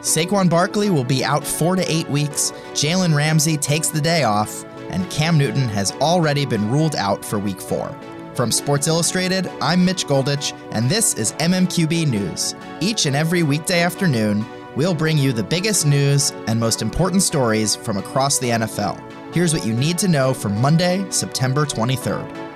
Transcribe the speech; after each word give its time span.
Saquon 0.00 0.48
Barkley 0.48 0.88
will 0.88 1.04
be 1.04 1.22
out 1.22 1.46
four 1.46 1.76
to 1.76 1.92
eight 1.92 2.08
weeks, 2.08 2.52
Jalen 2.72 3.14
Ramsey 3.14 3.58
takes 3.58 3.88
the 3.88 4.00
day 4.00 4.24
off, 4.24 4.64
and 4.88 5.08
Cam 5.10 5.36
Newton 5.36 5.68
has 5.68 5.92
already 5.92 6.46
been 6.46 6.70
ruled 6.70 6.96
out 6.96 7.22
for 7.22 7.38
week 7.38 7.60
four. 7.60 7.94
From 8.34 8.50
Sports 8.50 8.86
Illustrated, 8.86 9.50
I'm 9.60 9.84
Mitch 9.84 10.06
Goldich, 10.06 10.54
and 10.72 10.88
this 10.88 11.14
is 11.14 11.32
MMQB 11.32 12.08
News. 12.08 12.54
Each 12.80 13.04
and 13.04 13.14
every 13.14 13.42
weekday 13.42 13.82
afternoon, 13.82 14.46
we'll 14.74 14.94
bring 14.94 15.18
you 15.18 15.34
the 15.34 15.44
biggest 15.44 15.84
news 15.84 16.30
and 16.46 16.58
most 16.58 16.80
important 16.80 17.22
stories 17.22 17.76
from 17.76 17.98
across 17.98 18.38
the 18.38 18.50
NFL. 18.50 18.98
Here's 19.34 19.52
what 19.52 19.66
you 19.66 19.74
need 19.74 19.98
to 19.98 20.08
know 20.08 20.32
for 20.32 20.48
Monday, 20.48 21.04
September 21.10 21.66
23rd. 21.66 22.49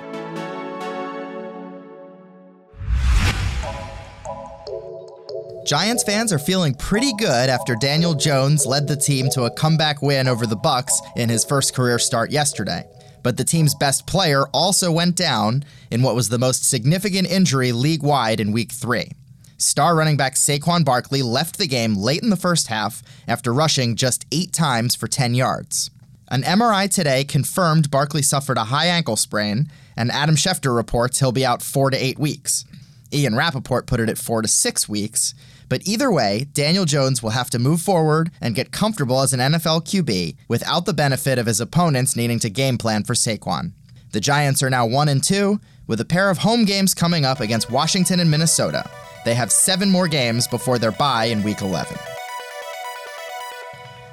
Giants 5.65 6.03
fans 6.03 6.31
are 6.31 6.37
feeling 6.37 6.75
pretty 6.75 7.11
good 7.13 7.49
after 7.49 7.75
Daniel 7.75 8.13
Jones 8.13 8.67
led 8.67 8.87
the 8.87 8.95
team 8.95 9.31
to 9.31 9.45
a 9.45 9.49
comeback 9.51 9.99
win 9.99 10.27
over 10.27 10.45
the 10.45 10.55
Bucs 10.55 10.93
in 11.15 11.27
his 11.27 11.43
first 11.43 11.73
career 11.73 11.97
start 11.97 12.29
yesterday. 12.29 12.87
But 13.23 13.37
the 13.37 13.43
team's 13.43 13.73
best 13.73 14.05
player 14.05 14.43
also 14.53 14.91
went 14.91 15.15
down 15.15 15.65
in 15.89 16.03
what 16.03 16.13
was 16.13 16.29
the 16.29 16.37
most 16.37 16.69
significant 16.69 17.27
injury 17.27 17.71
league-wide 17.71 18.39
in 18.39 18.51
week 18.51 18.71
3. 18.71 19.09
Star 19.57 19.95
running 19.95 20.17
back 20.17 20.35
Saquon 20.35 20.85
Barkley 20.85 21.23
left 21.23 21.57
the 21.57 21.65
game 21.65 21.95
late 21.95 22.21
in 22.21 22.29
the 22.29 22.35
first 22.35 22.67
half 22.67 23.01
after 23.27 23.51
rushing 23.51 23.95
just 23.95 24.27
8 24.31 24.53
times 24.53 24.93
for 24.93 25.07
10 25.07 25.33
yards. 25.33 25.89
An 26.29 26.43
MRI 26.43 26.87
today 26.87 27.23
confirmed 27.23 27.89
Barkley 27.89 28.21
suffered 28.21 28.57
a 28.57 28.65
high 28.65 28.85
ankle 28.85 29.15
sprain, 29.15 29.71
and 29.97 30.11
Adam 30.11 30.35
Schefter 30.35 30.75
reports 30.75 31.21
he'll 31.21 31.31
be 31.31 31.45
out 31.45 31.63
4 31.63 31.89
to 31.89 31.97
8 31.97 32.19
weeks. 32.19 32.65
Ian 33.11 33.35
Rapoport 33.35 33.87
put 33.87 33.99
it 33.99 34.09
at 34.09 34.17
4 34.19 34.43
to 34.43 34.47
6 34.47 34.89
weeks, 34.89 35.33
but 35.69 35.81
either 35.85 36.11
way, 36.11 36.47
Daniel 36.53 36.85
Jones 36.85 37.21
will 37.23 37.31
have 37.31 37.49
to 37.51 37.59
move 37.59 37.81
forward 37.81 38.31
and 38.41 38.55
get 38.55 38.71
comfortable 38.71 39.21
as 39.21 39.33
an 39.33 39.39
NFL 39.39 39.85
QB 39.85 40.37
without 40.47 40.85
the 40.85 40.93
benefit 40.93 41.39
of 41.39 41.45
his 41.45 41.59
opponents 41.59 42.15
needing 42.15 42.39
to 42.39 42.49
game 42.49 42.77
plan 42.77 43.03
for 43.03 43.13
Saquon. 43.13 43.73
The 44.11 44.19
Giants 44.19 44.63
are 44.63 44.69
now 44.69 44.85
1 44.85 45.09
and 45.09 45.23
2 45.23 45.59
with 45.87 45.99
a 45.99 46.05
pair 46.05 46.29
of 46.29 46.39
home 46.39 46.65
games 46.65 46.93
coming 46.93 47.25
up 47.25 47.39
against 47.39 47.71
Washington 47.71 48.19
and 48.19 48.31
Minnesota. 48.31 48.89
They 49.25 49.33
have 49.33 49.51
7 49.51 49.89
more 49.89 50.07
games 50.07 50.47
before 50.47 50.79
their 50.79 50.91
bye 50.91 51.25
in 51.25 51.43
week 51.43 51.61
11. 51.61 51.97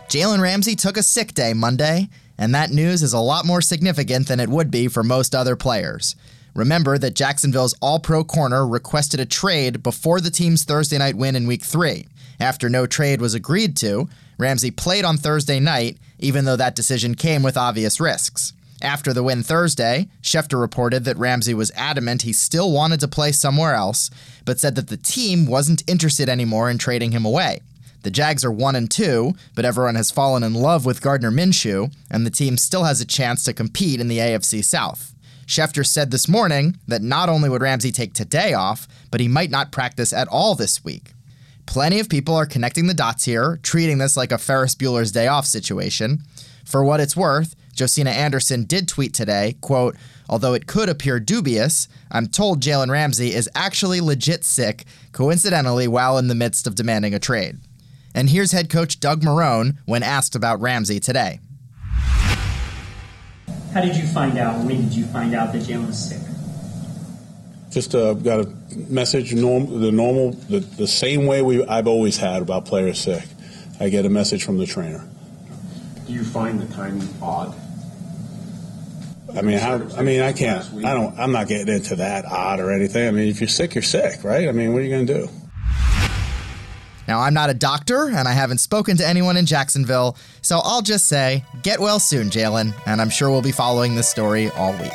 Jalen 0.09 0.41
Ramsey 0.41 0.75
took 0.75 0.97
a 0.97 1.03
sick 1.03 1.33
day 1.33 1.55
Monday, 1.55 2.09
and 2.37 2.55
that 2.55 2.71
news 2.71 3.03
is 3.03 3.13
a 3.13 3.19
lot 3.19 3.47
more 3.47 3.61
significant 3.63 4.29
than 4.29 4.41
it 4.41 4.49
would 4.49 4.71
be 4.71 4.89
for 4.89 5.03
most 5.03 5.35
other 5.35 5.57
players. 5.57 6.17
Remember 6.55 6.99
that 6.99 7.15
Jacksonville's 7.15 7.75
all 7.81 7.99
pro 7.99 8.25
corner 8.25 8.67
requested 8.67 9.21
a 9.21 9.27
trade 9.27 9.83
before 9.83 10.21
the 10.21 10.31
team's 10.31 10.65
Thursday 10.65 10.99
night 10.99 11.17
win 11.17 11.35
in 11.35 11.47
week 11.47 11.63
three. 11.63 12.07
After 12.39 12.69
no 12.69 12.87
trade 12.87 13.21
was 13.21 13.35
agreed 13.35 13.77
to, 13.79 14.09
Ramsey 14.37 14.71
played 14.71 15.05
on 15.05 15.17
Thursday 15.17 15.61
night, 15.61 15.99
even 16.19 16.45
though 16.45 16.57
that 16.57 16.77
decision 16.77 17.15
came 17.15 17.43
with 17.43 17.57
obvious 17.57 18.01
risks. 18.01 18.53
After 18.83 19.13
the 19.13 19.23
win 19.23 19.45
Thursday, 19.45 20.09
Schefter 20.23 20.61
reported 20.61 21.05
that 21.05 21.17
Ramsey 21.17 21.55
was 21.55 21.71
adamant 21.77 22.23
he 22.23 22.33
still 22.33 22.73
wanted 22.73 23.01
to 23.01 23.09
play 23.09 23.31
somewhere 23.31 23.75
else, 23.75 24.11
but 24.45 24.59
said 24.59 24.75
that 24.75 24.89
the 24.89 24.97
team 24.97 25.47
wasn't 25.47 25.89
interested 25.89 26.29
anymore 26.29 26.69
in 26.69 26.79
trading 26.79 27.13
him 27.13 27.25
away. 27.25 27.61
The 28.03 28.11
Jags 28.11 28.45
are 28.45 28.51
1 28.51 28.75
and 28.75 28.91
2, 28.91 29.35
but 29.55 29.65
everyone 29.65 29.95
has 29.95 30.11
fallen 30.11 30.43
in 30.43 30.55
love 30.55 30.85
with 30.85 31.01
Gardner 31.01 31.31
Minshew, 31.31 31.95
and 32.11 32.27
the 32.27 32.31
team 32.31 32.57
still 32.57 32.83
has 32.83 33.01
a 33.01 33.07
chance 33.07 33.45
to 33.45 33.53
compete 33.53 34.01
in 34.01 34.09
the 34.09 34.19
AFC 34.19 34.65
South. 34.65 35.15
Schefter 35.53 35.85
said 35.85 36.11
this 36.11 36.29
morning 36.29 36.79
that 36.89 37.03
not 37.03 37.29
only 37.29 37.51
would 37.51 37.61
Ramsey 37.61 37.93
take 37.93 38.15
today 38.15 38.55
off, 38.55 38.89
but 39.11 39.21
he 39.21 39.29
might 39.29 39.51
not 39.51 39.71
practice 39.71 40.11
at 40.11 40.27
all 40.29 40.55
this 40.55 40.83
week. 40.83 41.13
Plenty 41.67 42.01
of 42.01 42.09
people 42.09 42.35
are 42.35 42.47
connecting 42.47 42.87
the 42.87 42.95
dots 42.95 43.27
here, 43.27 43.61
treating 43.63 43.99
this 43.99 44.17
like 44.17 44.33
a 44.33 44.39
Ferris 44.39 44.75
Bueller's 44.75 45.13
day 45.13 45.27
off 45.27 45.45
situation. 45.45 46.23
For 46.65 46.83
what 46.83 47.01
it's 47.01 47.15
worth, 47.15 47.55
Josina 47.79 48.09
Anderson 48.09 48.65
did 48.65 48.89
tweet 48.89 49.13
today, 49.13 49.57
quote, 49.61 49.95
Although 50.27 50.55
it 50.55 50.67
could 50.67 50.89
appear 50.89 51.21
dubious, 51.21 51.87
I'm 52.11 52.29
told 52.29 52.63
Jalen 52.63 52.91
Ramsey 52.91 53.35
is 53.35 53.51
actually 53.55 54.01
legit 54.01 54.45
sick, 54.45 54.87
coincidentally 55.13 55.87
while 55.87 56.17
in 56.17 56.29
the 56.29 56.35
midst 56.35 56.67
of 56.67 56.77
demanding 56.77 57.13
a 57.13 57.19
trade. 57.19 57.59
And 58.15 58.31
here's 58.31 58.53
head 58.53 58.71
coach 58.71 59.01
Doug 59.01 59.21
Marrone 59.21 59.77
when 59.85 60.03
asked 60.03 60.35
about 60.35 60.63
Ramsey 60.63 60.99
today. 60.99 61.41
How 63.73 63.81
did 63.81 63.97
you 63.97 64.07
find 64.07 64.37
out? 64.39 64.65
When 64.65 64.83
did 64.83 64.95
you 64.95 65.07
find 65.07 65.35
out 65.35 65.53
that 65.53 65.63
Jalen 65.63 65.87
was 65.87 66.11
sick? 66.11 66.21
Just 67.71 67.95
uh, 67.95 68.13
got 68.13 68.41
a 68.41 68.53
message, 68.77 69.35
norm, 69.35 69.81
the 69.81 69.91
normal, 69.91 70.33
the, 70.33 70.59
the 70.61 70.87
same 70.87 71.25
way 71.25 71.41
we 71.41 71.65
I've 71.65 71.87
always 71.87 72.19
had 72.19 72.43
about 72.43 72.67
players 72.67 73.01
sick. 73.01 73.25
I 73.81 73.89
get 73.89 74.05
a 74.05 74.11
message 74.11 74.45
from 74.45 74.59
the 74.59 74.67
trainer. 74.67 75.09
Do 76.07 76.13
you 76.13 76.23
find 76.23 76.61
the 76.61 76.73
timing 76.75 77.09
odd? 77.23 77.55
I 79.35 79.41
mean, 79.41 79.59
how, 79.59 79.81
I 79.97 80.03
mean, 80.03 80.21
I 80.21 80.35
can't. 80.35 80.63
I 80.85 80.93
don't. 80.93 81.19
I'm 81.19 81.33
not 81.33 81.49
getting 81.49 81.75
into 81.75 81.97
that 81.97 82.27
odd 82.27 82.61
or 82.61 82.71
anything. 82.71 83.09
I 83.09 83.11
mean, 83.11 83.29
if 83.29 83.41
you're 83.41 83.49
sick, 83.49 83.75
you're 83.75 83.81
sick, 83.81 84.23
right? 84.23 84.47
I 84.47 84.53
mean, 84.53 84.75
what 84.75 84.81
are 84.81 84.85
you 84.85 84.91
going 84.91 85.07
to 85.07 85.15
do? 85.15 85.29
Now, 87.09 87.21
I'm 87.21 87.35
not 87.35 87.51
a 87.51 87.55
doctor, 87.55 88.09
and 88.09 88.29
I 88.29 88.33
haven't 88.33 88.59
spoken 88.59 88.97
to 88.99 89.07
anyone 89.07 89.37
in 89.37 89.45
Jacksonville, 89.45 90.17
so 90.41 90.61
I'll 90.63 90.83
just 90.83 91.09
say, 91.09 91.45
get 91.63 91.81
well 91.81 91.99
soon, 91.99 92.31
Jalen, 92.31 92.75
and 92.87 93.01
I'm 93.01 93.11
sure 93.11 93.31
we'll 93.31 93.43
be 93.43 93.53
following 93.53 93.95
this 93.95 94.09
story 94.09 94.51
all 94.51 94.73
week. 94.73 94.93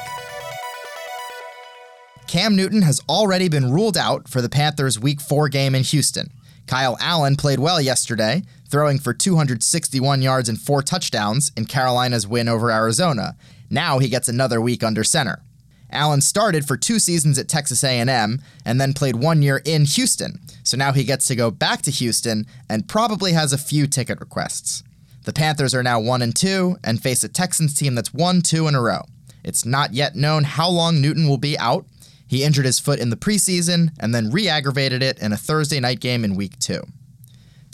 Cam 2.27 2.55
Newton 2.55 2.81
has 2.81 3.01
already 3.07 3.49
been 3.49 3.71
ruled 3.71 3.97
out 3.97 4.27
for 4.27 4.41
the 4.41 4.49
Panthers' 4.49 4.99
Week 4.99 5.21
4 5.21 5.49
game 5.49 5.75
in 5.75 5.83
Houston. 5.83 6.31
Kyle 6.67 6.97
Allen 6.99 7.37
played 7.37 7.59
well 7.59 7.79
yesterday, 7.79 8.43
throwing 8.69 8.99
for 8.99 9.13
261 9.13 10.21
yards 10.21 10.49
and 10.49 10.59
four 10.59 10.81
touchdowns 10.81 11.51
in 11.55 11.65
Carolina's 11.65 12.27
win 12.27 12.49
over 12.49 12.69
Arizona. 12.69 13.37
Now 13.69 13.99
he 13.99 14.09
gets 14.09 14.27
another 14.27 14.59
week 14.59 14.83
under 14.83 15.03
center. 15.03 15.41
Allen 15.89 16.19
started 16.19 16.67
for 16.67 16.75
two 16.75 16.99
seasons 16.99 17.39
at 17.39 17.47
Texas 17.47 17.83
A&M 17.83 18.41
and 18.65 18.81
then 18.81 18.93
played 18.93 19.15
one 19.15 19.41
year 19.41 19.61
in 19.63 19.85
Houston. 19.85 20.41
So 20.67 20.75
now 20.75 20.91
he 20.91 21.05
gets 21.05 21.27
to 21.27 21.35
go 21.35 21.49
back 21.49 21.81
to 21.83 21.91
Houston 21.91 22.45
and 22.69 22.89
probably 22.89 23.31
has 23.31 23.53
a 23.53 23.57
few 23.57 23.87
ticket 23.87 24.19
requests. 24.19 24.83
The 25.23 25.31
Panthers 25.31 25.73
are 25.73 25.81
now 25.81 26.01
1 26.01 26.21
and 26.21 26.35
2 26.35 26.79
and 26.83 27.01
face 27.01 27.23
a 27.23 27.29
Texans 27.29 27.73
team 27.73 27.95
that's 27.95 28.13
1 28.13 28.41
2 28.41 28.67
in 28.67 28.75
a 28.75 28.81
row. 28.81 29.03
It's 29.45 29.65
not 29.65 29.93
yet 29.93 30.17
known 30.17 30.43
how 30.43 30.69
long 30.69 30.99
Newton 30.99 31.29
will 31.29 31.37
be 31.37 31.57
out. 31.57 31.85
He 32.27 32.43
injured 32.43 32.65
his 32.65 32.81
foot 32.81 32.99
in 32.99 33.09
the 33.09 33.15
preseason 33.15 33.91
and 33.97 34.13
then 34.13 34.29
re-aggravated 34.29 35.01
it 35.01 35.19
in 35.19 35.31
a 35.31 35.37
Thursday 35.37 35.79
night 35.79 36.01
game 36.01 36.25
in 36.25 36.35
week 36.35 36.59
2. 36.59 36.81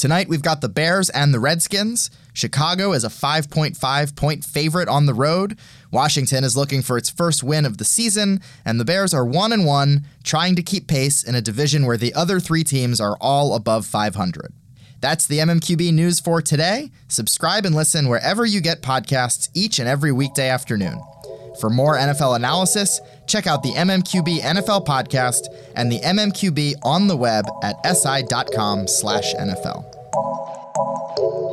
Tonight 0.04 0.28
we've 0.28 0.42
got 0.42 0.60
the 0.60 0.68
Bears 0.68 1.10
and 1.12 1.34
the 1.34 1.40
Redskins. 1.40 2.12
Chicago 2.34 2.92
is 2.92 3.06
a 3.06 3.08
5.5 3.08 4.16
point 4.18 4.44
favorite 4.44 4.90
on 4.90 5.06
the 5.06 5.14
road. 5.14 5.58
Washington 5.94 6.44
is 6.44 6.58
looking 6.58 6.82
for 6.82 6.98
its 6.98 7.10
first 7.10 7.42
win 7.42 7.66
of 7.66 7.78
the 7.78 7.86
season, 7.86 8.42
and 8.66 8.82
the 8.82 8.84
Bears 8.84 9.14
are 9.14 9.24
1 9.24 9.54
and 9.54 9.66
1, 9.66 10.06
trying 10.22 10.58
to 10.58 10.62
keep 10.62 10.88
pace 10.88 11.24
in 11.24 11.36
a 11.36 11.42
division 11.42 11.86
where 11.86 11.96
the 11.96 12.14
other 12.16 12.42
3 12.42 12.66
teams 12.66 13.00
are 13.00 13.16
all 13.22 13.56
above 13.56 13.86
500. 13.86 14.52
That's 15.00 15.26
the 15.26 15.38
MMQB 15.38 15.94
news 15.94 16.20
for 16.20 16.42
today. 16.42 16.92
Subscribe 17.08 17.66
and 17.66 17.74
listen 17.74 18.10
wherever 18.10 18.46
you 18.46 18.60
get 18.60 18.82
podcasts 18.82 19.48
each 19.54 19.80
and 19.80 19.88
every 19.88 20.12
weekday 20.12 20.50
afternoon. 20.50 21.00
For 21.62 21.70
more 21.70 21.96
NFL 21.96 22.36
analysis, 22.36 23.00
check 23.26 23.48
out 23.48 23.64
the 23.64 23.72
MMQB 23.72 24.42
NFL 24.42 24.86
podcast 24.86 25.48
and 25.78 25.90
the 25.90 26.02
MMQB 26.02 26.74
on 26.84 27.08
the 27.08 27.16
web 27.16 27.46
at 27.64 27.78
si.com/nfl. 27.86 29.93
Oh. 31.18 31.53